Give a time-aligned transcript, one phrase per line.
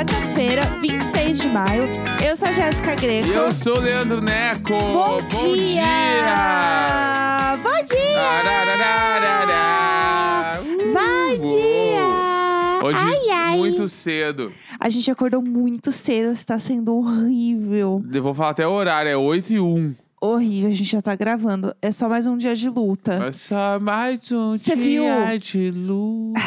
[0.00, 1.82] quarta-feira, 26 de maio.
[2.26, 3.28] Eu sou a Jéssica Greco.
[3.28, 4.70] E eu sou o Leandro Neco.
[4.70, 5.82] Bom, dia!
[5.82, 7.58] dia!
[7.62, 8.18] Bom dia!
[8.18, 9.52] Ararararara.
[10.62, 11.54] Uh, Bom uou.
[11.54, 12.08] dia!
[12.82, 13.58] Hoje, ai, ai.
[13.58, 14.54] muito cedo.
[14.78, 18.02] A gente acordou muito cedo, está sendo horrível.
[18.10, 19.94] Eu vou falar até o horário, é 8 e 1.
[20.22, 21.74] Horrível, a gente já tá gravando.
[21.80, 23.14] É só mais um dia de luta.
[23.14, 25.38] É só mais um Cê dia viu?
[25.38, 26.40] de luta.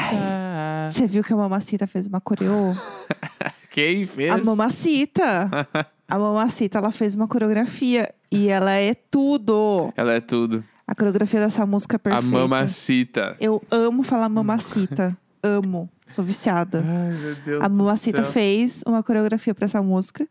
[0.91, 2.76] Você viu que a Mamacita fez uma coreô?
[3.72, 4.32] Quem fez?
[4.32, 5.49] A Mamacita.
[6.08, 8.13] A Mamacita, ela fez uma coreografia.
[8.32, 9.91] E ela é tudo.
[9.98, 10.63] Ela é tudo.
[10.85, 12.27] A coreografia dessa música é perfeita.
[12.27, 13.35] A mamacita.
[13.40, 15.18] Eu amo falar Mamacita.
[15.41, 15.90] amo.
[16.05, 16.84] Sou viciada.
[16.85, 20.27] Ai, meu Deus A Mamacita fez uma coreografia pra essa música.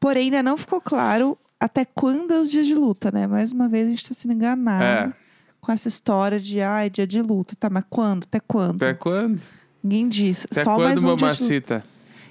[0.00, 3.26] Porém, ainda não ficou claro até quando é os dias de luta, né?
[3.26, 5.12] Mais uma vez a gente tá sendo enganado É.
[5.60, 7.54] com essa história de ai, dia de luta.
[7.58, 8.24] Tá, mas quando?
[8.24, 8.76] Até quando?
[8.82, 9.42] Até quando?
[9.82, 10.46] Ninguém diz.
[10.50, 11.24] Até só quando, mais um dia de luta.
[11.24, 11.84] mamacita?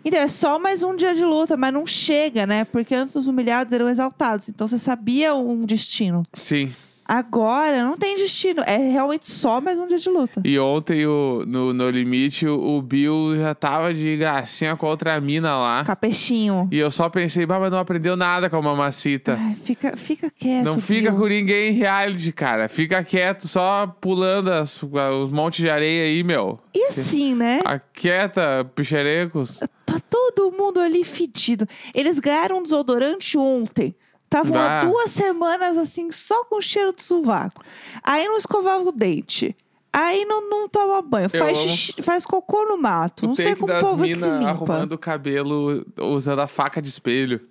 [0.04, 2.66] Então, é só mais um dia de luta, mas não chega, né?
[2.66, 4.50] Porque antes os humilhados eram exaltados.
[4.50, 6.26] Então você sabia um destino.
[6.34, 6.74] Sim.
[7.14, 8.64] Agora não tem destino.
[8.66, 10.42] É realmente só mais um dia de luta.
[10.45, 14.90] E ontem, o, no, no Limite, o, o Bill já tava de gracinha com a
[14.92, 15.84] outra mina lá.
[15.84, 16.70] Capechinho.
[16.72, 19.38] E eu só pensei, mas não aprendeu nada com a mamacita.
[19.38, 20.64] Ai, fica, fica quieto.
[20.64, 21.20] Não fica Bill.
[21.20, 22.70] com ninguém em reality, cara.
[22.70, 26.59] Fica quieto, só pulando as- os montes de areia aí, meu.
[26.73, 27.59] E assim, né?
[27.66, 29.59] Aquieta, picherecos.
[29.86, 31.68] Tá todo mundo ali fedido.
[31.94, 33.94] Eles ganharam um desodorante ontem.
[34.32, 34.80] Estavam há Bah.
[34.80, 37.62] duas semanas assim, só com cheiro de sovaco.
[38.02, 39.54] Aí não escovava o dente.
[39.92, 41.30] Aí não, não toma banho.
[41.34, 43.26] Eu Faz, xixi- faz cocô no mato.
[43.26, 44.48] O não sei como o povo se limpa.
[44.50, 47.42] arrumando o cabelo usando a faca de espelho.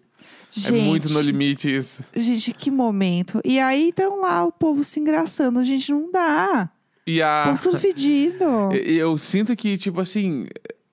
[0.50, 2.02] Gente, É muito no limite isso.
[2.16, 3.42] Gente, que momento.
[3.44, 5.62] E aí estão lá o povo se engraçando.
[5.62, 6.70] Gente, não dá.
[7.06, 7.42] E a.
[7.44, 8.72] povo tudo fedido.
[8.72, 10.46] Eu sinto que, tipo assim,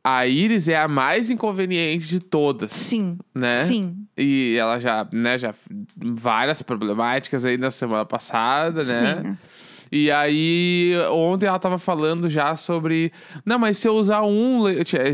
[0.07, 3.17] a Iris é a mais inconveniente de todas, Sim.
[3.35, 3.65] né?
[3.65, 3.95] Sim.
[4.17, 5.53] E ela já, né, já
[5.95, 9.21] várias problemáticas aí na semana passada, né?
[9.23, 9.37] Sim.
[9.91, 13.11] E aí, ontem ela tava falando já sobre.
[13.45, 14.63] Não, mas se eu usar um.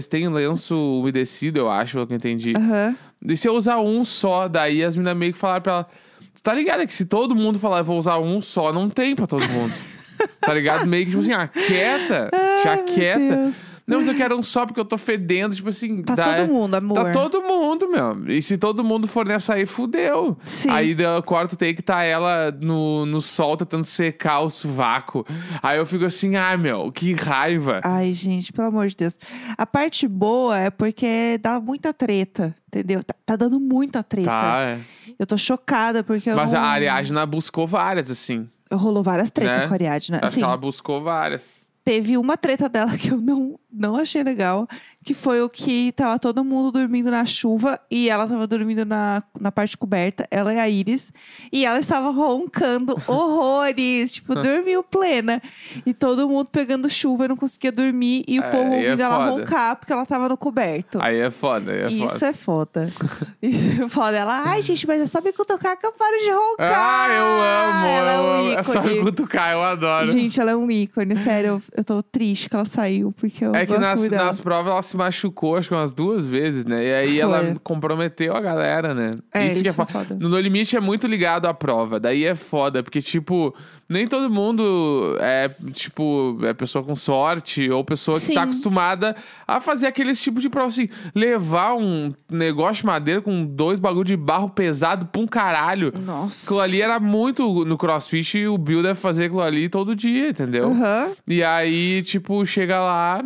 [0.10, 2.54] Tem lenço umedecido, eu acho, pelo que eu entendi.
[2.56, 2.96] Aham.
[3.28, 5.88] E se eu usar um só, daí as meninas meio que falaram pra ela.
[6.36, 9.16] "Tu Tá ligado que se todo mundo falar, eu vou usar um só, não tem
[9.16, 9.74] pra todo mundo.
[10.42, 10.86] tá ligado?
[10.88, 12.30] Meio que, tipo assim, ah, quieta,
[12.70, 13.52] Ai, meu quieta.
[13.86, 16.02] Não, mas eu quero um só porque eu tô fedendo, tipo assim.
[16.04, 16.96] Tá dá- todo mundo, amor.
[16.96, 18.32] Tá todo mundo, meu.
[18.34, 20.38] E se todo mundo for nessa aí, fudeu.
[20.46, 20.70] Sim.
[20.70, 25.26] Aí da quarto take tá ela no, no sol tentando secar o sovaco.
[25.62, 27.82] Aí eu fico assim, ah, meu, que raiva.
[27.84, 29.18] Ai, gente, pelo amor de Deus.
[29.58, 33.04] A parte boa é porque dá muita treta, entendeu?
[33.04, 34.30] Tá, tá dando muita treta.
[34.30, 34.80] Tá, é.
[35.20, 36.62] Eu tô chocada porque eu Mas não...
[36.62, 38.48] a Ariadna buscou várias, assim.
[38.72, 39.68] Rolou várias tretas Né?
[39.68, 40.18] com a Ariadna.
[40.18, 41.63] Acho Assim, que ela buscou várias.
[41.84, 44.68] Teve uma treta dela que eu não, não achei legal,
[45.04, 49.22] que foi o que tava todo mundo dormindo na chuva e ela tava dormindo na,
[49.40, 51.12] na parte coberta, ela e a Iris,
[51.52, 55.42] e ela estava roncando horrores, tipo, dormiu plena.
[55.86, 59.02] E todo mundo pegando chuva e não conseguia dormir, e o É, povo é ouvindo
[59.02, 59.32] ela foda.
[59.32, 61.00] roncar porque ela tava no coberto.
[61.02, 62.26] Aí é foda, aí é Isso foda.
[62.28, 62.94] é foda.
[63.42, 64.18] Isso é foda.
[64.18, 66.74] Ela, ai, gente, mas é só me cutucar que eu paro de roncar.
[66.74, 68.60] Ah, eu amo, Ela é eu um amo.
[68.60, 69.04] É só me ícone.
[69.04, 70.12] cutucar, eu adoro.
[70.12, 71.48] Gente, ela é um ícone, sério.
[71.50, 74.72] Eu, eu tô triste que ela saiu, porque eu é que gosto nas, nas provas
[74.72, 76.86] ela se machucou, acho que umas duas vezes, né?
[76.88, 77.18] E aí Foi.
[77.20, 79.12] ela comprometeu a galera, né?
[79.34, 79.92] É, isso que é isso é foda.
[80.06, 80.18] foda.
[80.20, 82.00] No No Limite é muito ligado à prova.
[82.00, 83.54] Daí é foda, porque, tipo,
[83.88, 88.34] nem todo mundo é, tipo, é pessoa com sorte ou pessoa que Sim.
[88.34, 89.16] tá acostumada
[89.48, 94.06] a fazer aqueles tipos de prova, assim, levar um negócio de madeira com dois bagulho
[94.06, 95.92] de barro pesado pra um caralho.
[96.04, 96.46] Nossa.
[96.46, 100.30] Aquilo ali era muito no crossfit e o Bill deve fazer aquilo ali todo dia,
[100.30, 100.72] entendeu?
[100.72, 101.12] Aham.
[101.28, 103.24] E aí, tipo, chega lá,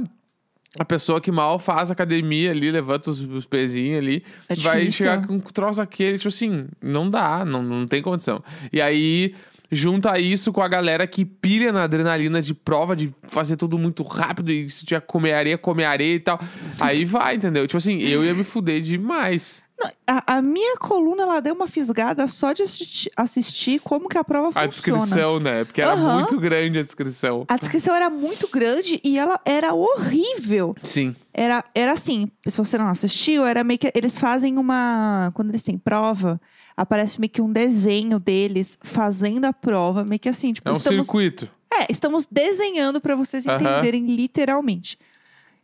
[0.79, 5.05] a pessoa que mal faz academia ali, levanta os, os pezinhos ali, É vai difícil.
[5.07, 8.43] chegar com um troço daquele, tipo assim, não dá, não, não tem condição.
[8.71, 9.33] E aí.
[9.69, 14.01] Junta isso com a galera que pilha na adrenalina de prova, de fazer tudo muito
[14.01, 16.39] rápido e se tiver comer areia, comer areia e tal.
[16.79, 17.67] Aí vai, entendeu?
[17.67, 19.61] Tipo assim, eu ia me fuder demais.
[20.07, 24.23] A, a minha coluna, ela deu uma fisgada só de assisti- assistir como que a
[24.23, 24.67] prova A funciona.
[24.69, 25.63] descrição, né?
[25.65, 26.19] Porque era Aham.
[26.19, 27.45] muito grande a descrição.
[27.47, 30.75] A descrição era muito grande e ela era horrível.
[30.81, 31.15] Sim.
[31.31, 33.91] Era, era assim, se você não assistiu, era meio que.
[33.93, 35.31] Eles fazem uma.
[35.35, 36.41] Quando eles têm prova,
[36.75, 40.75] aparece meio que um desenho deles fazendo a prova, meio que assim, tipo, É um
[40.75, 41.05] estamos.
[41.05, 41.47] circuito.
[41.71, 44.97] É, estamos desenhando pra vocês entenderem literalmente.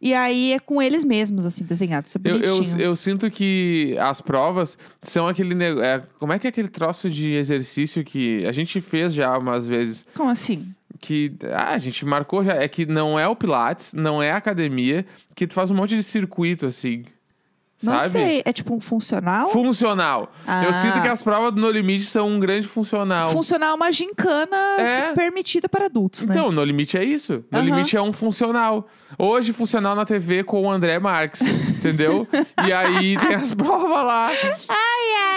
[0.03, 2.05] E aí é com eles mesmos, assim, desenhado.
[2.07, 6.03] Isso é Eu, eu, eu sinto que as provas são aquele negócio.
[6.19, 10.05] como é que é aquele troço de exercício que a gente fez já umas vezes?
[10.13, 10.67] Como assim?
[10.99, 12.51] Que ah, a gente marcou já.
[12.51, 15.95] É que não é o Pilates, não é a academia, que tu faz um monte
[15.95, 17.05] de circuito assim.
[17.83, 18.09] Não sabe?
[18.09, 18.41] sei.
[18.45, 19.49] É tipo um funcional?
[19.51, 20.31] Funcional.
[20.63, 20.73] Eu Ah.
[20.73, 23.31] sinto que as provas do No Limite são um grande funcional.
[23.31, 25.11] Funcional é uma gincana É.
[25.13, 26.33] permitida para adultos, né?
[26.35, 27.43] Então, No Limite é isso.
[27.51, 27.59] No.
[27.61, 28.87] Limite é um funcional.
[29.17, 32.27] Hoje, funcional na TV com o André Marques, entendeu?
[32.67, 34.29] e aí tem as provas lá.
[34.67, 34.92] Ai,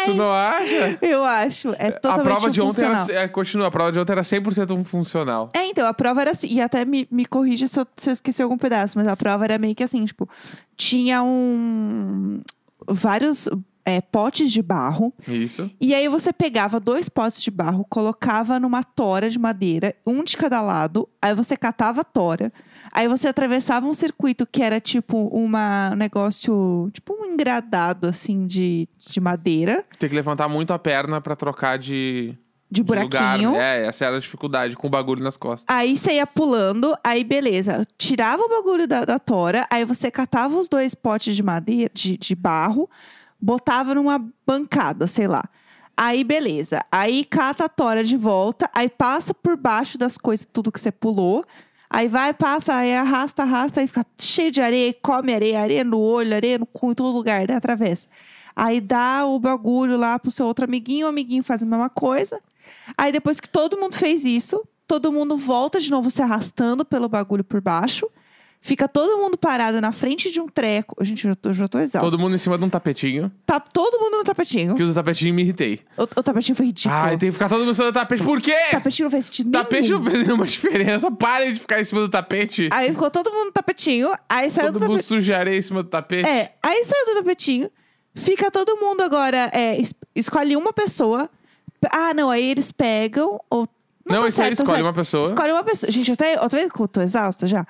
[0.06, 0.98] Tu não acha?
[1.02, 1.70] Eu acho.
[1.78, 3.06] É A totalmente prova um de ontem era.
[3.12, 5.48] É, continua, a prova de ontem era 100% um funcional.
[5.54, 8.12] É, então, a prova era assim, e até me, me corrija se eu, se eu
[8.12, 10.28] esqueci algum pedaço, mas a prova era meio que assim, tipo,
[10.76, 12.40] tinha um.
[12.88, 13.48] vários
[13.86, 15.70] é, potes de barro, Isso.
[15.80, 20.36] e aí você pegava dois potes de barro, colocava numa tora de madeira, um de
[20.36, 22.52] cada lado, aí você catava a tora,
[22.92, 28.44] aí você atravessava um circuito que era tipo uma um negócio, tipo um engradado assim
[28.46, 32.34] de, de madeira, Tem que levantar muito a perna pra trocar de,
[32.68, 33.38] de de lugar.
[33.38, 33.54] buraquinho.
[33.54, 35.64] É, essa era a dificuldade, com o bagulho nas costas.
[35.72, 37.84] Aí você ia pulando, aí beleza.
[37.96, 42.16] Tirava o bagulho da, da tora, aí você catava os dois potes de madeira, de,
[42.18, 42.90] de barro,
[43.46, 45.44] botava numa bancada, sei lá.
[45.96, 46.80] Aí beleza.
[46.90, 50.90] Aí cata a tora de volta, aí passa por baixo das coisas, tudo que você
[50.90, 51.44] pulou.
[51.88, 56.00] Aí vai, passa, aí arrasta, arrasta, aí fica cheio de areia, come areia, areia no
[56.00, 57.54] olho, areia no cu, em todo lugar, né?
[57.54, 58.08] Atravessa.
[58.54, 62.40] Aí dá o bagulho lá pro seu outro amiguinho, o amiguinho faz a mesma coisa.
[62.98, 67.08] Aí depois que todo mundo fez isso, todo mundo volta de novo se arrastando pelo
[67.08, 68.10] bagulho por baixo.
[68.66, 70.96] Fica todo mundo parado na frente de um treco.
[71.04, 72.00] Gente, eu já tô, já tô exausta.
[72.10, 73.30] Todo mundo em cima de um tapetinho.
[73.46, 74.74] Tá todo mundo no tapetinho.
[74.74, 75.82] Que o do tapetinho me irritei.
[75.96, 76.92] O, o tapetinho foi ridículo.
[76.92, 78.24] Ai, tem que ficar todo mundo em cima do tapete.
[78.24, 78.56] Por quê?
[78.68, 79.98] O tapetinho não fez sentido Tapete nenhum.
[80.02, 81.08] não fez nenhuma diferença.
[81.12, 82.68] Parem de ficar em cima do tapete.
[82.72, 84.10] Aí ficou todo mundo no tapetinho.
[84.28, 85.20] Aí saiu Todo do mundo tapetinho.
[85.20, 86.28] suja areia em cima do tapete.
[86.28, 87.70] É, aí saiu do tapetinho.
[88.16, 89.48] Fica todo mundo agora.
[89.52, 91.30] É, es- escolhe uma pessoa.
[91.92, 93.38] Ah, não, aí eles pegam.
[93.48, 93.68] Ou,
[94.04, 94.86] Não, tá isso aí certo, tá escolhe certo.
[94.86, 95.22] uma pessoa.
[95.24, 95.92] Escolhe uma pessoa.
[95.92, 97.64] Gente, eu até, outra vez que eu tô exausta já.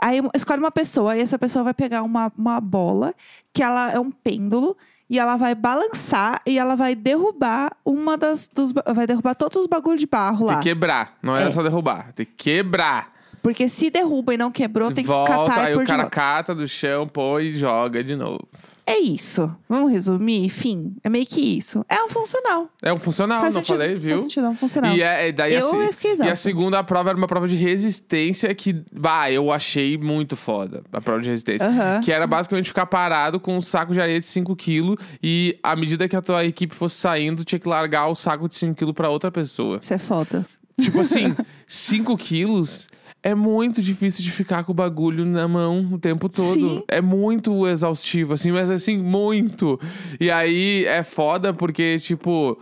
[0.00, 3.14] Aí escolhe uma pessoa e essa pessoa vai pegar uma, uma bola,
[3.52, 4.76] que ela é um pêndulo,
[5.08, 8.46] e ela vai balançar e ela vai derrubar uma das.
[8.46, 10.54] Dos, vai derrubar todos os bagulhos de barro lá.
[10.54, 11.18] Tem que quebrar.
[11.22, 11.50] Não é, É.
[11.50, 12.12] só derrubar.
[12.12, 13.12] Tem que quebrar.
[13.42, 15.90] Porque se derruba e não quebrou, tem Volta, que catar aí e pôr o de
[15.90, 18.46] cara cata do chão, põe e joga de novo.
[18.86, 19.54] É isso.
[19.68, 20.44] Vamos resumir?
[20.44, 21.84] Enfim, é meio que isso.
[21.88, 22.68] É um funcional.
[22.82, 23.76] É um funcional, Faz não sentido.
[23.80, 24.10] falei, viu?
[24.10, 24.96] Faz sentido, é um funcional.
[24.96, 27.46] E, é, é- daí a Eu se- fiquei e a segunda prova era uma prova
[27.46, 30.82] de resistência que, bah, eu achei muito foda.
[30.92, 31.66] A prova de resistência.
[32.04, 36.08] Que era basicamente ficar parado com um saco de areia de 5kg e à medida
[36.08, 39.30] que a tua equipe fosse saindo, tinha que largar o saco de 5kg pra outra
[39.30, 39.78] pessoa.
[39.80, 40.44] Isso é foda.
[40.80, 41.36] Tipo assim,
[41.66, 42.88] 5 quilos
[43.22, 46.54] é muito difícil de ficar com o bagulho na mão o tempo todo.
[46.54, 46.82] Sim.
[46.88, 49.78] É muito exaustivo, assim, mas assim, muito.
[50.18, 52.58] E aí é foda porque, tipo.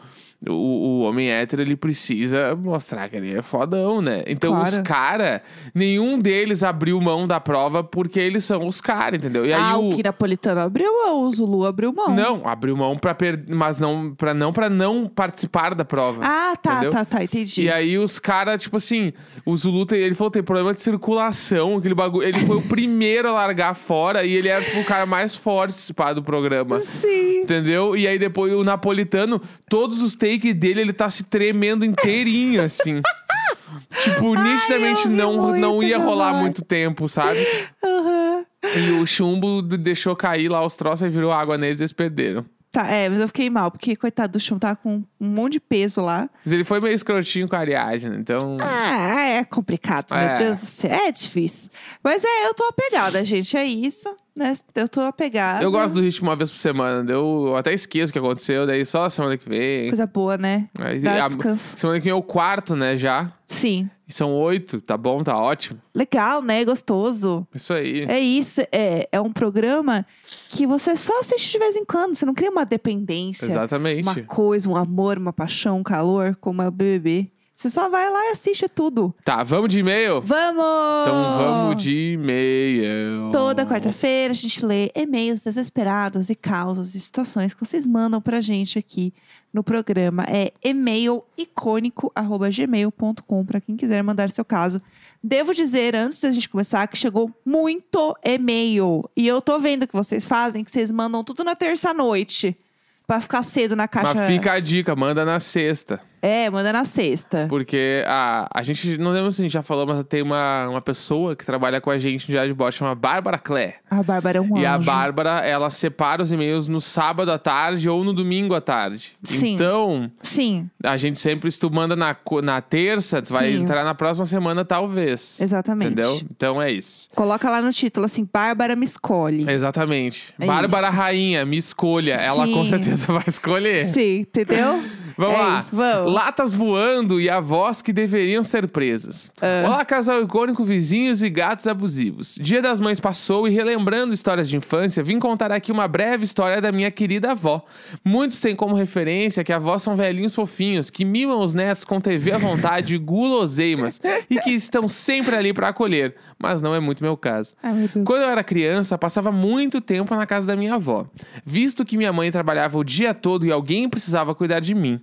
[0.46, 4.23] O, o homem hétero, ele precisa mostrar que ele é fodão, né?
[4.26, 4.69] Então, Claro.
[4.69, 5.43] os cara,
[5.75, 9.44] nenhum deles abriu mão da prova porque eles são os caras, entendeu?
[9.44, 12.14] E aí ah, o, o Napolitano abriu mão, o Zulu abriu mão.
[12.14, 16.20] Não, abriu mão pra perder, mas não para não para não participar da prova.
[16.23, 16.91] Ah, tá, Entendeu?
[16.93, 17.62] tá, tá, entendi.
[17.62, 19.12] E aí os caras, tipo assim,
[19.44, 22.26] o Zulu, tem, ele falou, tem problema de circulação, aquele bagulho.
[22.29, 25.93] Ele foi o primeiro a largar fora e ele era, tipo, o cara mais forte
[26.14, 26.79] do programa.
[26.79, 27.41] Sim.
[27.41, 27.96] Entendeu?
[27.96, 33.00] E aí depois o napolitano, todos os takes dele, ele tá se tremendo inteirinho, assim.
[34.05, 36.43] tipo, nitidamente eu vi não, não ia meu rolar amor.
[36.43, 37.46] muito tempo, sabe?
[37.84, 38.44] Aham.
[38.76, 42.44] E o chumbo deixou cair lá os troços e virou água neles e eles perderam.
[42.70, 45.60] Tá, é, mas eu fiquei mal, porque coitado do Chum tá com um monte de
[45.60, 46.29] peso lá.
[46.44, 48.58] Mas ele foi meio escrotinho com a Ariadne, então.
[48.60, 50.38] Ah, é complicado, meu É.
[50.38, 50.91] Deus do céu.
[50.91, 51.70] É difícil.
[52.05, 53.56] Mas é, eu tô apegada, gente.
[53.56, 54.54] É isso, né?
[54.74, 55.62] Eu tô apegada.
[55.62, 57.10] Eu gosto do ritmo uma vez por semana.
[57.10, 59.88] Eu até esqueço o que aconteceu, daí só semana que vem.
[59.88, 60.68] Coisa boa, né?
[60.78, 61.76] Aí, Dá a- descanso.
[61.76, 63.32] semana que vem é o quarto, né, já.
[63.46, 63.90] Sim.
[64.06, 65.78] E são oito, tá bom, tá ótimo.
[65.94, 66.64] Legal, né?
[66.64, 67.46] Gostoso.
[67.54, 68.04] Isso aí.
[68.08, 68.62] É isso.
[68.72, 70.04] É, é um programa
[70.48, 72.14] que você só assiste de vez em quando.
[72.14, 73.46] Você não cria uma dependência.
[73.46, 74.02] Exatamente.
[74.02, 77.30] Uma coisa, um amor, uma paixão, um calor, como é o BBB.
[77.58, 79.12] Você só vai lá e assiste tudo.
[79.24, 80.22] Tá, vamos de e-mail?
[80.22, 80.65] Vamos!
[81.03, 83.32] Então vamos de e-mail.
[83.32, 88.41] Toda quarta-feira a gente lê e-mails desesperados e causas e situações que vocês mandam pra
[88.41, 89.12] gente aqui
[89.53, 90.24] no programa.
[90.29, 94.81] É e-mail-icônico.gmail.com pra quem quiser mandar seu caso.
[95.20, 99.10] Devo dizer, antes da gente começar, que chegou muito e-mail.
[99.17, 102.56] E eu tô vendo que vocês fazem, que vocês mandam tudo na terça-noite.
[103.05, 104.15] Pra ficar cedo na caixa.
[104.15, 106.00] Mas fica a dica, manda na sexta.
[106.22, 107.46] É, manda na sexta.
[107.48, 110.81] Porque a, a gente, não lembro se a gente já falou, mas tem uma, uma
[110.81, 113.77] pessoa que trabalha com a gente no Diário de Bot, chama Bárbara Clé.
[113.91, 114.87] A Bárbara é um E a anjo.
[114.87, 119.13] Bárbara, ela separa os e-mails no sábado à tarde ou no domingo à tarde.
[119.22, 119.55] Sim.
[119.55, 123.63] Então, Sim, a gente sempre, se tu manda na, na terça, tu vai Sim.
[123.63, 125.41] entrar na próxima semana, talvez.
[125.41, 125.93] exatamente.
[125.93, 126.20] Entendeu?
[126.31, 127.08] Então é isso.
[127.15, 129.48] Coloca lá no título assim, Bárbara me escolhe.
[129.51, 130.34] Exatamente.
[130.39, 130.96] É Bárbara isso.
[130.96, 132.15] Rainha, me escolha.
[132.15, 133.84] Ela com certeza vai escolher.
[133.87, 134.82] Sim, entendeu?
[135.19, 135.58] Vamos É lá.
[135.58, 136.13] isso, vamos.
[136.13, 139.32] Latas voando e avós que deveriam ser presas.
[139.43, 139.65] Ah.
[139.67, 142.37] Olá, casal icônico, vizinhos e gatos abusivos.
[142.41, 146.60] Dia das Mães passou e relembrando histórias de infância, vim contar aqui uma breve história
[146.63, 147.65] da minha querida avó.
[148.05, 152.31] Muitos têm como referência que avós são velhinhos fofinhos, que mimam os netos com TV
[152.32, 152.98] à vontade e
[153.39, 156.15] guloseimas, e que estão sempre ali para acolher.
[156.41, 157.56] Mas não é muito meu caso.
[157.60, 158.05] Ai, meu.
[158.05, 161.05] Quando eu era criança, passava muito tempo na casa da minha avó,
[161.44, 165.01] visto que minha mãe trabalhava o dia todo e alguém precisava cuidar de mim.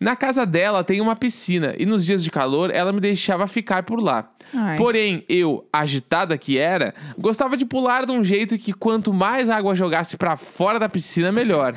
[0.00, 3.82] Na casa dela tem uma piscina e nos dias de calor ela me deixava ficar
[3.82, 4.30] por lá.
[4.54, 4.78] Ai.
[4.78, 9.76] Porém, eu, agitada que era, gostava de pular de um jeito que quanto mais água
[9.76, 11.74] jogasse pra fora da piscina, melhor.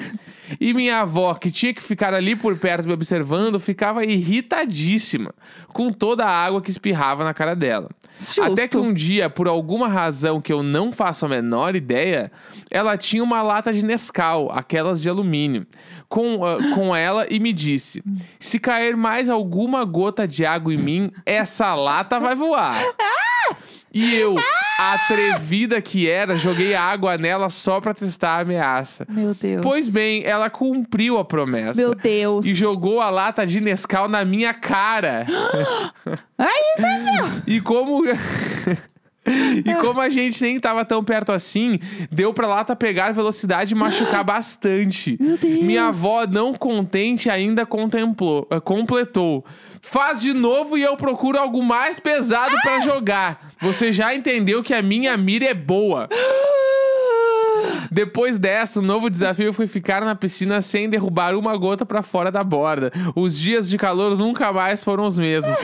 [0.60, 5.34] E minha avó, que tinha que ficar ali por perto me observando, ficava irritadíssima
[5.68, 7.90] com toda a água que espirrava na cara dela.
[8.20, 8.42] Justo.
[8.42, 12.32] Até que um dia, por alguma razão que eu não faço a menor ideia,
[12.72, 15.66] ela tinha uma lata de Nescau, aquelas de alumínio,
[16.08, 18.04] com, ah, com ela e me disse:
[18.40, 22.82] se cair mais alguma gota de água em mim, essa lata vai voar.
[23.94, 24.36] E eu,
[24.92, 29.06] atrevida que era, joguei água nela só pra testar a ameaça.
[29.10, 29.62] Meu Deus.
[29.64, 31.80] Pois bem, ela cumpriu a promessa.
[31.80, 32.46] Meu Deus.
[32.46, 35.26] E jogou a lata de Nescau na minha cara.
[36.38, 37.42] Ai, Isabel!
[37.48, 38.04] E como.
[39.66, 41.80] E como a gente nem tava tão perto assim,
[42.12, 45.18] deu pra lata pegar velocidade e machucar bastante.
[45.20, 45.64] Meu Deus.
[45.64, 49.46] Minha avó, não contente, ainda contemplou, eh, completou.
[49.82, 53.54] Faz de novo e eu procuro algo mais pesado pra jogar.
[53.62, 56.10] Você já entendeu que a minha mira é boa.
[57.94, 62.32] Depois dessa, o novo desafio foi ficar na piscina sem derrubar uma gota pra fora
[62.32, 62.92] da borda.
[63.16, 65.56] Os dias de calor nunca mais foram os mesmos.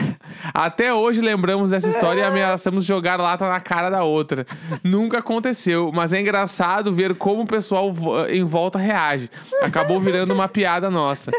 [0.54, 4.46] Até hoje lembramos dessa história e ameaçamos jogar lata na cara da outra.
[4.84, 7.92] Nunca aconteceu, mas é engraçado ver como o pessoal
[8.28, 9.28] em volta reage.
[9.60, 11.32] Acabou virando uma piada nossa.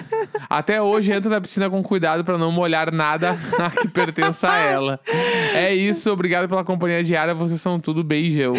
[0.49, 3.37] Até hoje entro na piscina com cuidado pra não molhar nada
[3.79, 4.99] que pertença a ela.
[5.53, 8.55] É isso, obrigado pela companhia diária, vocês são tudo beijão.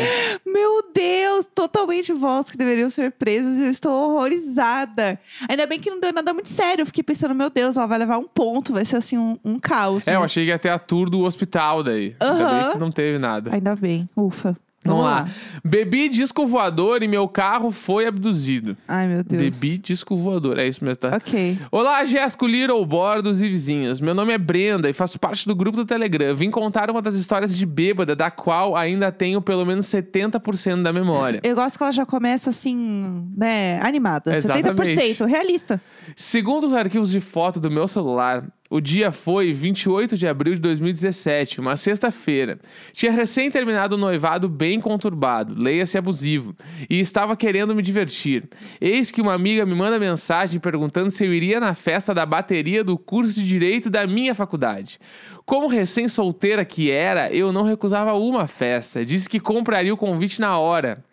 [0.47, 5.19] Meu Deus, totalmente vós que deveriam ser presas e eu estou horrorizada.
[5.49, 6.83] Ainda bem que não deu nada muito sério.
[6.83, 9.59] Eu fiquei pensando, meu Deus, ela vai levar um ponto, vai ser assim um, um
[9.59, 10.07] caos.
[10.09, 12.17] É, eu mas- achei que ia ter a tour do hospital daí.
[12.19, 13.53] Ainda bem que não teve nada.
[13.53, 14.57] Ainda bem, ufa.
[14.85, 15.29] Vamos lá.
[15.65, 18.77] Bebi disco voador e meu carro foi abduzido.
[18.89, 19.61] Ai, meu Deus.
[19.61, 20.59] Bebi disco voador.
[20.59, 21.17] É isso mesmo, tá?
[21.17, 21.59] Ok.
[21.71, 24.01] Olá, Jéssico, Little, Bordos e vizinhos.
[24.01, 26.35] Meu nome é Brenda e faço parte do grupo do Telegram.
[26.35, 30.93] Vim contar uma das histórias de bêbada, da qual ainda tenho pelo menos 70% da
[30.93, 31.41] memória.
[31.45, 34.37] Eu gosto que ela já começa assim, né, animada.
[34.37, 34.97] Exatamente.
[34.97, 35.81] 70%, realista.
[36.17, 40.61] Segundo os arquivos de foto do meu celular, o dia foi 28 de abril de
[40.61, 42.59] 2017, uma sexta-feira.
[42.95, 46.57] Tinha recém terminado um noivado bem conturbado, leia-se abusivo,
[46.89, 48.49] e estava querendo me divertir.
[48.81, 52.83] Eis que uma amiga me manda mensagem perguntando se eu iria na festa da bateria
[52.83, 54.99] do curso de direito da minha faculdade.
[55.45, 59.05] Como recém-solteira que era, eu não recusava uma festa.
[59.05, 61.05] Disse que compraria o convite na hora.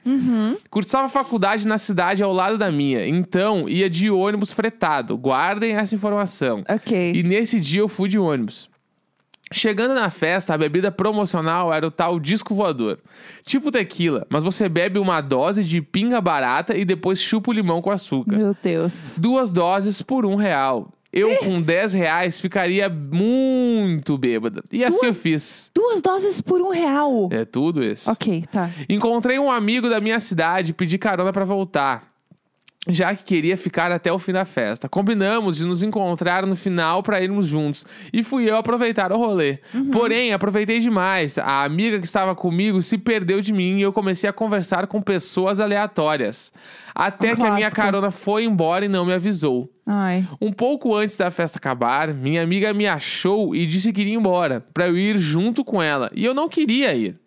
[0.69, 5.17] Cursava faculdade na cidade ao lado da minha, então ia de ônibus fretado.
[5.17, 6.63] Guardem essa informação.
[6.69, 7.13] Ok.
[7.15, 8.69] E nesse dia eu fui de ônibus.
[9.51, 12.99] Chegando na festa, a bebida promocional era o tal disco voador.
[13.43, 17.81] Tipo tequila, mas você bebe uma dose de pinga barata e depois chupa o limão
[17.81, 18.37] com açúcar.
[18.37, 19.17] Meu Deus.
[19.19, 20.93] Duas doses por um real.
[21.11, 24.63] Eu, com 10 reais, ficaria muito bêbada.
[24.71, 25.71] E assim eu fiz.
[25.73, 27.29] Duas doses por um real.
[27.31, 28.09] É tudo isso.
[28.09, 28.69] Ok, tá.
[28.87, 32.07] Encontrei um amigo da minha cidade e pedi carona pra voltar.
[32.87, 34.87] Já que queria ficar até o fim da festa.
[34.87, 37.85] Combinamos de nos encontrar no final pra irmos juntos.
[38.11, 39.59] E fui eu aproveitar o rolê.
[39.91, 41.37] Porém, aproveitei demais.
[41.37, 45.01] A amiga que estava comigo se perdeu de mim e eu comecei a conversar com
[45.01, 46.53] pessoas aleatórias.
[46.95, 49.69] Até Um que a minha carona foi embora e não me avisou.
[49.85, 50.25] Ai.
[50.39, 54.65] Um pouco antes da festa acabar, minha amiga me achou e disse que iria embora,
[54.73, 56.09] pra eu ir junto com ela.
[56.15, 57.17] E eu não queria ir.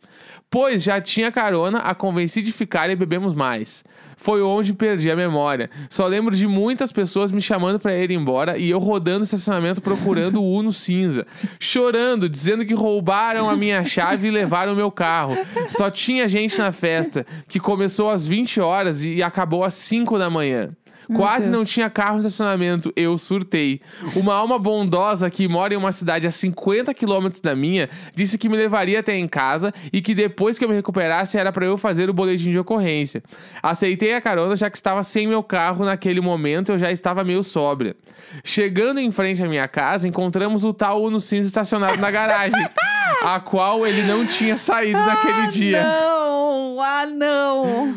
[0.50, 3.84] Pois já tinha carona, a convenci de ficar e bebemos mais.
[4.16, 5.68] Foi onde perdi a memória.
[5.90, 9.80] Só lembro de muitas pessoas me chamando pra ir embora e eu rodando o estacionamento
[9.80, 11.26] procurando o Uno cinza.
[11.58, 15.36] Chorando, dizendo que roubaram a minha chave e levaram o meu carro.
[15.70, 20.30] Só tinha gente na festa, que começou às 20 horas e acabou às 5 da
[20.30, 20.70] manhã.
[21.08, 21.58] Meu Quase Deus.
[21.58, 23.80] não tinha carro no estacionamento, eu surtei.
[24.16, 28.48] Uma alma bondosa que mora em uma cidade a 50 quilômetros da minha disse que
[28.48, 31.76] me levaria até em casa e que depois que eu me recuperasse era pra eu
[31.76, 33.22] fazer o boletim de ocorrência.
[33.62, 37.42] Aceitei a carona já que estava sem meu carro naquele momento, eu já estava meio
[37.42, 37.96] sóbria.
[38.44, 42.60] Chegando em frente à minha casa, encontramos o tal Uno cinza estacionado na garagem,
[43.22, 45.82] a qual ele não tinha saído naquele dia.
[45.82, 47.94] Não, ah, não.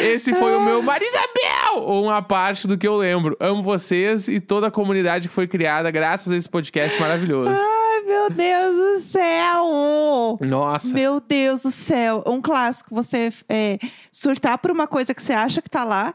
[0.00, 1.82] Esse foi o meu Marisabel!
[1.82, 3.36] Ou uma parte do que eu lembro.
[3.40, 7.50] Amo vocês e toda a comunidade que foi criada graças a esse podcast maravilhoso.
[7.50, 10.38] Ai, meu Deus do céu.
[10.40, 10.92] Nossa.
[10.92, 12.22] Meu Deus do céu.
[12.26, 13.78] Um clássico, você é,
[14.10, 16.14] surtar por uma coisa que você acha que tá lá,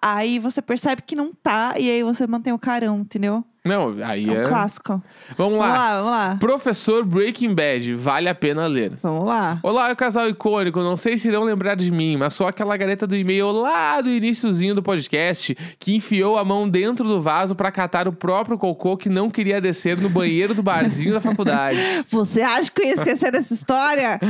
[0.00, 3.44] aí você percebe que não tá, e aí você mantém o carão, entendeu?
[3.66, 4.44] Não, aí É um é.
[4.44, 5.02] clássico.
[5.38, 5.68] Vamos Vamos lá.
[5.68, 6.36] lá, vamos lá.
[6.38, 8.92] Professor Breaking Bad, vale a pena ler.
[9.02, 9.58] Vamos lá.
[9.62, 10.80] Olá, casal icônico.
[10.82, 14.10] Não sei se irão lembrar de mim, mas sou aquela gareta do e-mail lá do
[14.10, 18.98] iniciozinho do podcast que enfiou a mão dentro do vaso pra catar o próprio cocô
[18.98, 21.78] que não queria descer no banheiro do barzinho da faculdade.
[22.10, 24.20] Você acha que eu ia esquecer dessa história?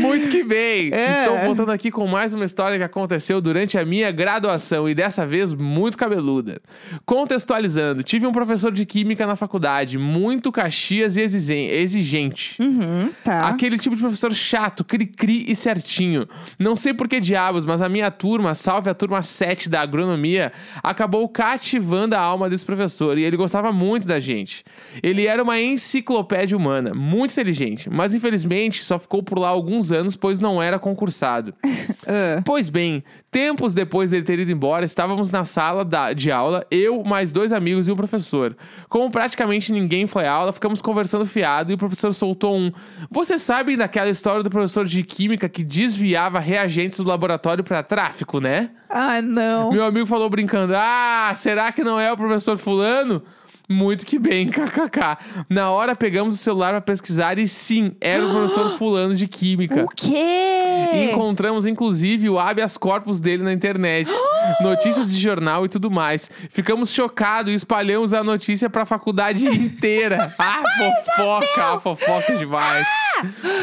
[0.00, 0.92] Muito que bem!
[0.92, 1.20] É.
[1.20, 5.24] Estou voltando aqui com mais uma história que aconteceu durante a minha graduação e dessa
[5.24, 6.60] vez muito cabeluda.
[7.06, 12.56] Contextualizando, tive um professor de química na faculdade, muito caxias e exigen- exigente.
[12.60, 13.48] Uhum, tá.
[13.48, 16.26] Aquele tipo de professor chato, cri-cri e certinho.
[16.58, 20.52] Não sei por que diabos, mas a minha turma, salve a turma 7 da agronomia,
[20.82, 24.64] acabou cativando a alma desse professor e ele gostava muito da gente.
[25.02, 30.16] Ele era uma enciclopédia humana, muito inteligente, mas infelizmente só ficou por lá alguns anos,
[30.16, 31.54] pois não era concursado.
[32.10, 36.66] Ah, Pois bem, tempos depois dele ter ido embora, estávamos na sala da- de aula,
[36.70, 38.56] eu, mais dois amigos e o professor.
[38.88, 42.72] Como praticamente ninguém foi à aula, ficamos conversando fiado e o professor soltou um.
[43.10, 48.40] Você sabe daquela história do professor de química que desviava reagentes do laboratório para tráfico,
[48.40, 48.70] né?
[48.88, 49.70] Ai, não.
[49.70, 53.22] Meu amigo falou brincando: Ah, será que não é o professor Fulano?
[53.70, 55.18] Muito que bem, kkk.
[55.50, 59.84] Na hora pegamos o celular para pesquisar e sim, era o professor Fulano de Química.
[59.84, 60.60] O quê?
[61.10, 64.10] Encontramos, inclusive, o habeas corpus dele na internet.
[64.60, 66.30] Notícias de jornal e tudo mais.
[66.50, 70.32] Ficamos chocados e espalhamos a notícia pra faculdade inteira.
[70.38, 70.62] Ah,
[71.06, 71.80] fofoca!
[71.80, 72.86] Fofoca demais.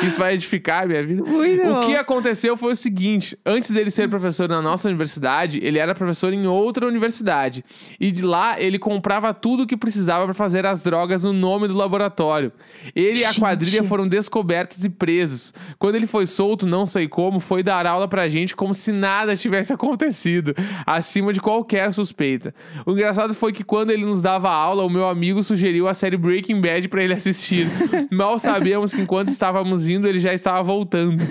[0.04, 1.23] Isso vai edificar minha vida.
[1.23, 5.80] Muito o que aconteceu foi o seguinte: antes dele ser professor na nossa universidade, ele
[5.80, 7.63] era professor em outra universidade.
[7.99, 11.67] E de lá ele comprava tudo o que precisava pra fazer as drogas no nome
[11.67, 12.51] do laboratório.
[12.95, 13.39] Ele e a Gente.
[13.39, 15.54] quadrilha foram descobertos e presos.
[15.80, 19.35] Quando ele foi solto, não sei como, foi dar aula pra gente como se nada
[19.35, 20.53] tivesse acontecido,
[20.85, 22.53] acima de qualquer suspeita.
[22.85, 26.17] O engraçado foi que quando ele nos dava aula, o meu amigo sugeriu a série
[26.17, 27.67] Breaking Bad pra ele assistir.
[28.11, 31.23] Mal sabíamos que enquanto estávamos indo, ele já estava voltando.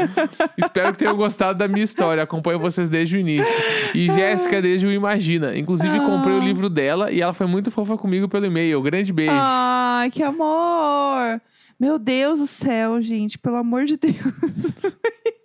[0.56, 2.22] Espero que tenham gostado da minha história.
[2.22, 3.52] Acompanho vocês desde o início.
[3.94, 5.56] E Jéssica desde o Imagina.
[5.56, 8.80] Inclusive, comprei o livro dela e ela foi muito fofa comigo pelo e-mail.
[8.82, 9.32] Grande beijo.
[9.34, 11.40] Ai, que amor!
[11.78, 14.16] Meu Deus do céu, gente, pelo amor de Deus.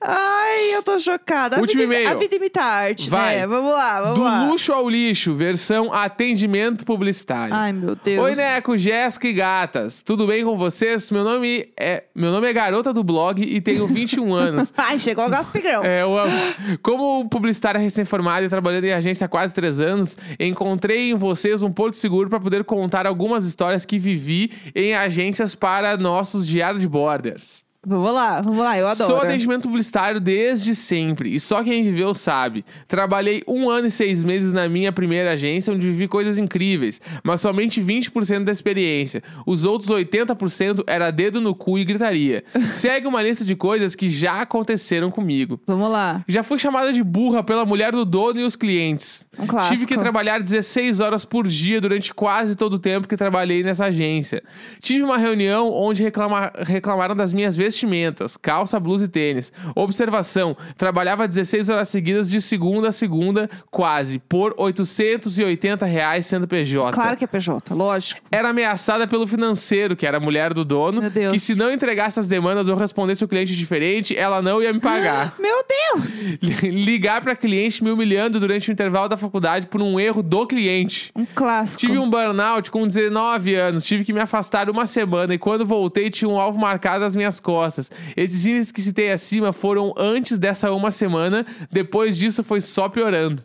[0.00, 1.56] Ai, eu tô chocada.
[1.56, 2.10] A Último vida, e-mail.
[2.10, 3.36] A vida imita a arte, Vai.
[3.36, 3.46] né?
[3.46, 4.44] Vamos lá, vamos Do lá.
[4.44, 7.54] luxo ao lixo, versão atendimento publicitário.
[7.54, 8.22] Ai, meu Deus.
[8.22, 10.02] Oi, Neco, Jéssica e gatas.
[10.02, 11.10] Tudo bem com vocês?
[11.10, 14.72] Meu nome é, meu nome é Garota do Blog e tenho 21 anos.
[14.76, 15.82] Ai, chegou o Gaspigrão.
[15.84, 16.34] É, eu amo.
[16.82, 21.72] Como publicitária recém-formada e trabalhando em agência há quase três anos, encontrei em vocês um
[21.72, 26.88] porto seguro para poder contar algumas histórias que vivi em agências para nossos diário de
[26.88, 27.63] borders.
[27.86, 29.10] Vamos lá, vamos lá, eu adoro.
[29.10, 32.64] Sou atendimento publicitário desde sempre, e só quem viveu sabe.
[32.88, 37.40] Trabalhei um ano e seis meses na minha primeira agência, onde vivi coisas incríveis, mas
[37.40, 39.22] somente 20% da experiência.
[39.46, 42.42] Os outros 80% era dedo no cu e gritaria.
[42.72, 45.60] Segue uma lista de coisas que já aconteceram comigo.
[45.66, 46.24] Vamos lá.
[46.28, 49.24] Já fui chamada de burra pela mulher do dono e os clientes.
[49.38, 49.74] Um clássico.
[49.74, 53.86] Tive que trabalhar 16 horas por dia durante quase todo o tempo que trabalhei nessa
[53.86, 54.42] agência.
[54.80, 59.52] Tive uma reunião onde reclama- reclamaram das minhas vestimentas, calça, blusa e tênis.
[59.74, 66.92] Observação: trabalhava 16 horas seguidas de segunda a segunda, quase, por 880 reais sendo PJ.
[66.92, 68.20] Claro que é PJ, lógico.
[68.30, 71.32] Era ameaçada pelo financeiro, que era a mulher do dono, Meu Deus.
[71.32, 74.80] que se não entregasse as demandas ou respondesse o cliente diferente, ela não ia me
[74.80, 75.34] pagar.
[75.38, 76.38] Meu Deus!
[76.62, 81.10] Ligar pra cliente me humilhando durante o intervalo da faculdade por um erro do cliente.
[81.14, 81.80] Um clássico.
[81.80, 86.10] Tive um burnout com 19 anos, tive que me afastar uma semana e quando voltei
[86.10, 87.63] tinha um alvo marcado nas minhas costas.
[88.16, 93.42] Esses índices que citei acima foram antes dessa uma semana, depois disso foi só piorando.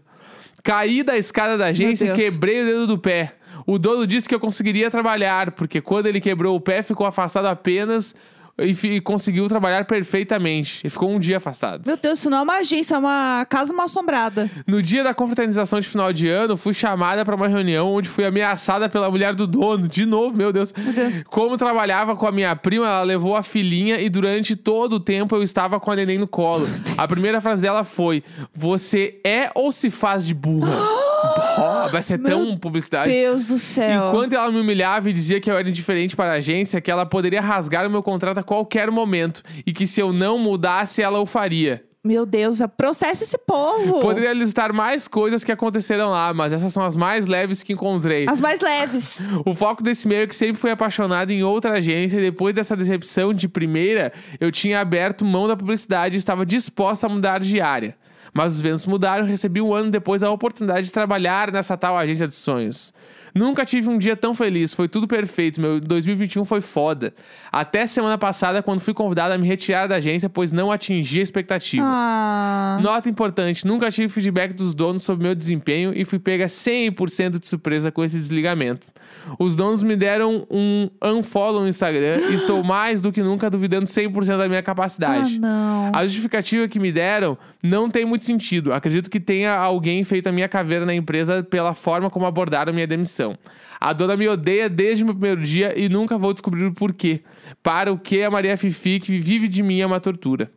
[0.64, 3.36] Caí da escada da agência e quebrei o dedo do pé.
[3.66, 7.46] O dono disse que eu conseguiria trabalhar, porque quando ele quebrou o pé ficou afastado
[7.46, 8.16] apenas
[8.62, 10.86] e, e conseguiu trabalhar perfeitamente.
[10.86, 11.86] E ficou um dia afastado.
[11.86, 14.50] Meu Deus, isso não é uma agência, é uma casa mal assombrada.
[14.66, 18.26] No dia da confraternização de final de ano, fui chamada para uma reunião onde fui
[18.26, 19.88] ameaçada pela mulher do dono.
[19.88, 20.74] De novo, meu Deus.
[20.74, 21.24] Meu Deus.
[21.28, 25.36] Como trabalhava com a minha prima, ela levou a filhinha e durante todo o tempo
[25.36, 26.68] eu estava com a neném no colo.
[26.98, 30.70] A primeira frase dela foi: Você é ou se faz de burra?
[31.60, 33.10] Ó, vai ser tão publicidade.
[33.10, 34.10] Deus do céu.
[34.10, 37.06] Enquanto ela me humilhava e dizia que eu era indiferente para a agência, que ela
[37.06, 41.20] poderia rasgar o meu contrato a qualquer momento e que se eu não mudasse, ela
[41.20, 41.84] o faria.
[42.02, 44.00] Meu Deus, processa esse povo.
[44.00, 48.26] Poderia listar mais coisas que aconteceram lá, mas essas são as mais leves que encontrei.
[48.30, 49.30] As mais leves.
[49.46, 52.76] O foco desse meio é que sempre fui apaixonado em outra agência e depois dessa
[52.76, 57.60] decepção de primeira, eu tinha aberto mão da publicidade e estava disposta a mudar de
[57.60, 57.98] área.
[58.34, 61.98] Mas os ventos mudaram e recebi um ano depois a oportunidade de trabalhar nessa tal
[61.98, 62.94] agência de sonhos.
[63.34, 65.60] Nunca tive um dia tão feliz, foi tudo perfeito.
[65.62, 67.14] Meu 2021 foi foda.
[67.52, 71.24] Até semana passada, quando fui convidado a me retirar da agência, pois não atingi a
[71.24, 71.84] expectativa.
[71.86, 72.80] Ah.
[72.82, 77.48] Nota importante: nunca tive feedback dos donos sobre meu desempenho e fui pega 100% de
[77.48, 78.88] surpresa com esse desligamento.
[79.40, 83.86] Os donos me deram um unfollow no Instagram e estou mais do que nunca duvidando
[83.86, 85.40] 100% da minha Ah, capacidade.
[85.40, 85.92] não.
[85.94, 88.72] A justificativa que me deram não tem muito sentido.
[88.72, 92.86] Acredito que tenha alguém feito a minha caveira na empresa pela forma como abordaram minha
[92.88, 93.19] demissão.
[93.80, 97.22] A dona me odeia desde o meu primeiro dia e nunca vou descobrir o porquê.
[97.64, 100.52] Para o que a Maria Fifi, que vive de mim, é uma tortura.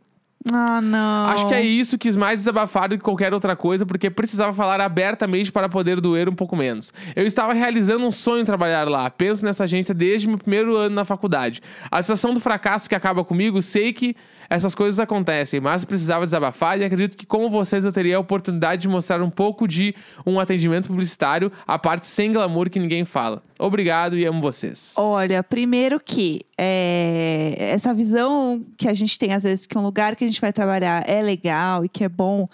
[0.51, 1.25] Ah, não.
[1.27, 4.81] Acho que é isso, quis mais desabafar do que qualquer outra coisa, porque precisava falar
[4.81, 6.91] abertamente para poder doer um pouco menos.
[7.15, 9.09] Eu estava realizando um sonho trabalhar lá.
[9.09, 11.61] Penso nessa agência desde meu primeiro ano na faculdade.
[11.89, 14.15] A sensação do fracasso que acaba comigo, sei que
[14.49, 18.83] essas coisas acontecem, mas precisava desabafar e acredito que, como vocês, eu teria a oportunidade
[18.83, 23.41] de mostrar um pouco de um atendimento publicitário, a parte sem glamour que ninguém fala.
[23.59, 24.93] Obrigado e amo vocês.
[24.97, 30.15] Olha, primeiro que é, essa visão que a gente tem, às vezes, que um lugar
[30.15, 32.47] que a gente vai trabalhar é legal e que é bom,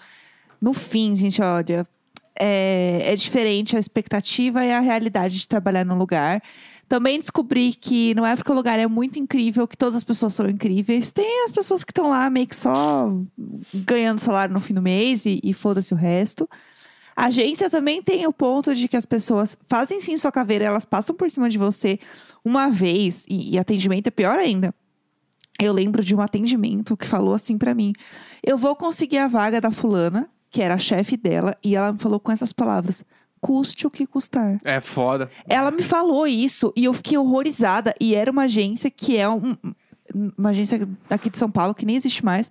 [0.60, 1.86] no fim, gente, olha,
[2.38, 6.42] é, é diferente a expectativa e a realidade de trabalhar no lugar.
[6.90, 10.34] Também descobri que não é porque o lugar é muito incrível que todas as pessoas
[10.34, 11.12] são incríveis.
[11.12, 13.16] Tem as pessoas que estão lá meio que só
[13.72, 16.50] ganhando salário no fim do mês e, e foda-se o resto.
[17.14, 20.84] A agência também tem o ponto de que as pessoas fazem sim sua caveira, elas
[20.84, 21.96] passam por cima de você
[22.44, 24.74] uma vez, e, e atendimento é pior ainda.
[25.60, 27.92] Eu lembro de um atendimento que falou assim pra mim:
[28.42, 32.00] Eu vou conseguir a vaga da fulana, que era a chefe dela, e ela me
[32.00, 33.04] falou com essas palavras:
[33.40, 34.60] custe o que custar.
[34.64, 35.30] É foda.
[35.48, 37.94] Ela me falou isso e eu fiquei horrorizada.
[38.00, 39.56] E era uma agência que é um-
[40.36, 42.50] uma agência aqui de São Paulo que nem existe mais.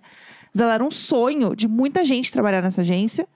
[0.52, 3.28] Mas ela era um sonho de muita gente trabalhar nessa agência.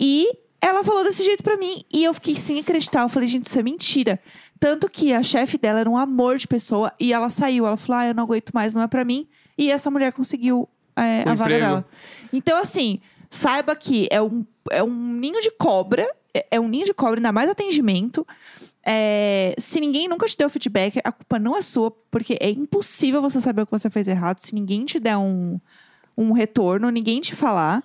[0.00, 0.28] E
[0.60, 1.82] ela falou desse jeito pra mim.
[1.92, 3.02] E eu fiquei sem acreditar.
[3.02, 4.20] Eu falei, gente, isso é mentira.
[4.60, 6.92] Tanto que a chefe dela era um amor de pessoa.
[7.00, 7.66] E ela saiu.
[7.66, 9.26] Ela falou, ah, eu não aguento mais, não é pra mim.
[9.58, 11.84] E essa mulher conseguiu é, a vaga dela.
[12.32, 16.06] Então, assim, saiba que é um, é um ninho de cobra.
[16.36, 18.26] É, é um ninho de cobra, ainda mais atendimento.
[18.84, 23.20] É, se ninguém nunca te deu feedback, a culpa não é sua, porque é impossível
[23.20, 25.58] você saber o que você fez errado se ninguém te der um,
[26.16, 27.82] um retorno, ninguém te falar.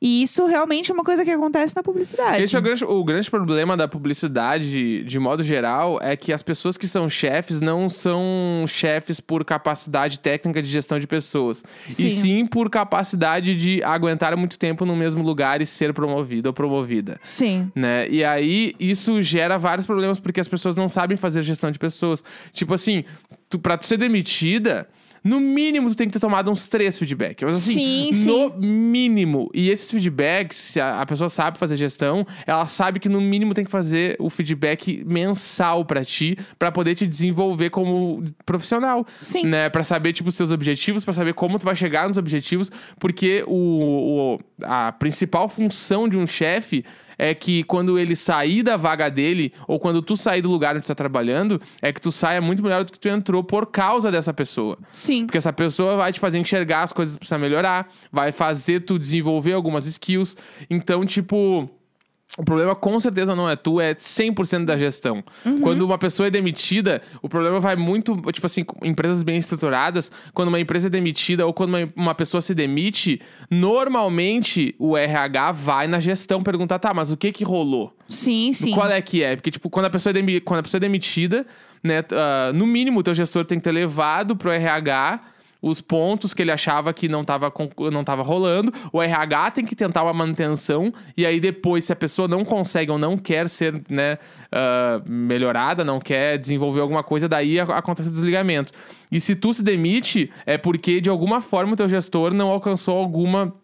[0.00, 2.42] E isso realmente é uma coisa que acontece na publicidade.
[2.42, 6.42] Esse é o grande, o grande problema da publicidade, de, modo geral, é que as
[6.42, 11.64] pessoas que são chefes não são chefes por capacidade técnica de gestão de pessoas.
[11.88, 12.06] Sim.
[12.06, 16.52] E sim por capacidade de aguentar muito tempo no mesmo lugar e ser promovido ou
[16.52, 17.18] promovida.
[17.22, 17.70] Sim.
[17.74, 18.08] Né?
[18.10, 22.22] E aí, isso gera vários problemas, porque as pessoas não sabem fazer gestão de pessoas.
[22.52, 23.04] Tipo assim,
[23.48, 24.86] tu, pra tu ser demitida,
[25.26, 27.44] no mínimo tu tem que ter tomado uns três feedbacks.
[27.44, 29.50] Mas assim, Sim, no mínimo.
[29.52, 33.52] E esses feedbacks, se a, a pessoa sabe fazer gestão, ela sabe que no mínimo
[33.54, 39.46] tem que fazer o feedback mensal pra ti, pra poder te desenvolver como profissional Sim.
[39.46, 42.70] né, para saber tipo os teus objetivos, para saber como tu vai chegar nos objetivos,
[42.98, 46.84] porque o, o- a principal função de um chefe
[47.18, 50.84] é que quando ele sair da vaga dele ou quando tu sair do lugar onde
[50.84, 54.10] tu tá trabalhando, é que tu saia muito melhor do que tu entrou por causa
[54.10, 54.78] dessa pessoa.
[54.92, 55.26] Sim.
[55.26, 58.98] Porque essa pessoa vai te fazer enxergar as coisas que precisa melhorar, vai fazer tu
[58.98, 60.36] desenvolver algumas skills.
[60.68, 61.68] Então, tipo,
[62.38, 65.24] o problema com certeza não é tu, é 100% da gestão.
[65.62, 70.48] Quando uma pessoa é demitida, o problema vai muito, tipo assim, empresas bem estruturadas, quando
[70.48, 73.20] uma empresa é demitida ou quando uma, uma pessoa se demite,
[73.90, 77.96] normalmente o RH vai na gestão perguntar, tá, mas o que que rolou?
[78.08, 78.72] Sim, sim.
[78.72, 79.34] Qual é que é?
[79.36, 81.46] Porque, tipo, quando a pessoa é, demi- quando a pessoa é demitida,
[81.82, 85.20] né, ah, no mínimo o teu gestor tem que ter levado pro RH
[85.60, 87.52] os pontos que ele achava que não estava
[87.90, 88.72] não tava rolando.
[88.92, 90.92] O RH tem que tentar uma manutenção.
[91.16, 94.18] E aí, depois, se a pessoa não consegue ou não quer ser né,
[94.52, 98.72] uh, melhorada, não quer desenvolver alguma coisa, daí acontece o desligamento.
[99.10, 102.96] E se tu se demite, é porque de alguma forma o teu gestor não alcançou
[102.96, 103.54] alguma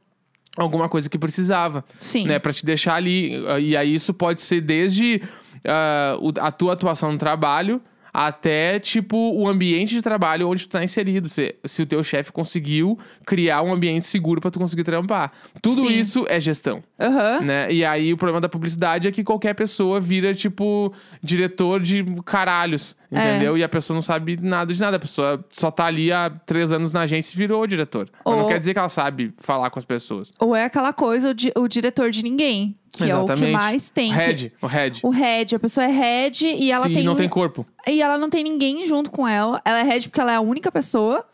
[0.58, 1.84] alguma coisa que precisava.
[1.96, 2.26] Sim.
[2.26, 3.32] Né, para te deixar ali.
[3.60, 5.22] E aí isso pode ser desde
[5.64, 7.80] uh, a tua atuação no trabalho
[8.12, 11.28] até, tipo, o ambiente de trabalho onde tu tá inserido.
[11.28, 15.32] Se, se o teu chefe conseguiu criar um ambiente seguro para tu conseguir trampar.
[15.62, 15.98] Tudo Sim.
[15.98, 16.82] isso é gestão.
[17.00, 17.40] Aham.
[17.40, 17.72] Né?
[17.72, 22.94] E aí o problema da publicidade é que qualquer pessoa vira, tipo, diretor de caralhos.
[23.14, 23.30] É.
[23.32, 23.58] Entendeu?
[23.58, 24.96] E a pessoa não sabe nada de nada.
[24.96, 28.08] A pessoa só tá ali há três anos na agência e virou diretor.
[28.24, 30.32] Mas não Ou- quer dizer que ela sabe falar com as pessoas.
[30.38, 33.52] Ou é aquela coisa, o, di- o diretor de ninguém, que é o que Exatamente.
[33.52, 34.10] mais tem.
[34.12, 34.52] O que- head.
[34.62, 35.00] O head.
[35.02, 37.04] O head, a pessoa é head e ela Sim, tem.
[37.04, 37.66] não um- tem corpo.
[37.86, 39.60] E ela não tem ninguém junto com ela.
[39.64, 41.24] Ela é head porque ela é a única pessoa.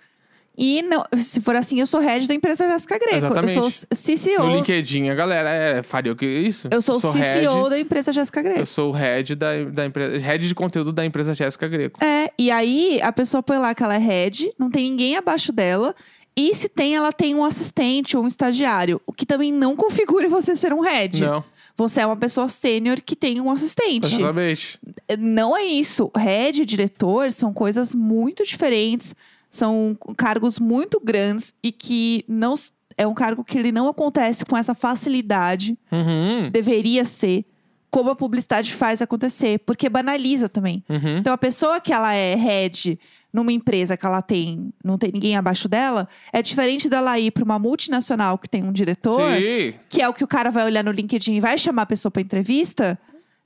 [0.61, 3.17] E não, se for assim, eu sou head da empresa Jéssica Greco.
[3.17, 3.57] Exatamente.
[3.57, 4.45] Eu sou CCO.
[4.45, 6.67] No LinkedIn, a galera é, faria o que isso?
[6.69, 8.59] Eu sou o CCO head, da empresa Jéssica Greco.
[8.59, 10.19] Eu sou o head da, da empresa.
[10.19, 12.03] Head de conteúdo da empresa Jéssica Greco.
[12.03, 15.53] É, e aí a pessoa põe lá que ela é head, não tem ninguém abaixo
[15.53, 15.95] dela.
[16.37, 19.01] E se tem, ela tem um assistente ou um estagiário.
[19.07, 21.21] O que também não configura você ser um head.
[21.25, 21.45] Não,
[21.77, 24.07] Você é uma pessoa sênior que tem um assistente.
[24.07, 24.79] exatamente.
[25.19, 26.11] Não é isso.
[26.17, 29.15] Head e diretor são coisas muito diferentes.
[29.51, 32.55] São cargos muito grandes e que não
[32.97, 35.79] é um cargo que ele não acontece com essa facilidade.
[35.91, 37.45] Uhum, Deveria ser
[37.91, 40.85] como a publicidade faz acontecer, porque banaliza também.
[40.89, 41.19] uhum.
[41.19, 42.99] Então a pessoa que ela é head
[43.33, 47.45] numa empresa que ela tem, não tem ninguém abaixo dela, é diferente dela ir para
[47.45, 49.75] uma multinacional que tem um diretor, Sim.
[49.89, 52.11] que é o que o cara vai olhar no LinkedIn e vai chamar a pessoa
[52.11, 52.99] para entrevista,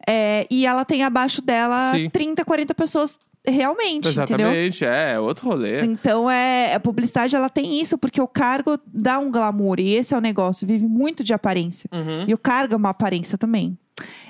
[0.07, 2.11] é, e ela tem abaixo dela Sim.
[2.11, 4.53] 30, 40 pessoas realmente, entendeu?
[4.53, 5.83] Exatamente, é, outro rolê.
[5.83, 10.15] Então é a publicidade ela tem isso porque o cargo dá um glamour e esse
[10.15, 11.89] é o negócio, vive muito de aparência.
[11.93, 12.25] Uhum.
[12.29, 13.77] E o cargo é uma aparência também.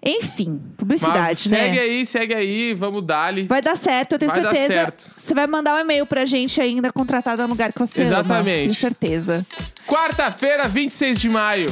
[0.04, 1.56] Enfim, Mas publicidade, né?
[1.58, 3.46] segue aí, segue aí, vamos dar-lhe.
[3.46, 4.72] Vai dar certo, eu tenho Vai dar certeza.
[4.72, 5.10] certo.
[5.16, 8.12] Você vai mandar um e-mail pra gente ainda contratada no lugar que você ama.
[8.14, 8.62] Exatamente.
[8.62, 9.46] Tenho certeza.
[9.86, 11.66] Quarta-feira, 26 de maio.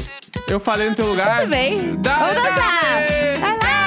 [0.49, 1.41] Eu falei no teu lugar.
[1.41, 1.79] Tudo bem.
[1.79, 3.80] Vamos dançar!